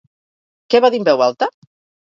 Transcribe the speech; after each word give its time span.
Què 0.75 0.81
va 0.85 0.91
dir 0.95 1.03
en 1.03 1.07
veu 1.11 1.23
alta? 1.29 1.51